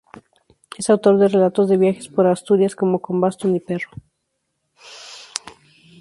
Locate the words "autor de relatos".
0.89-1.69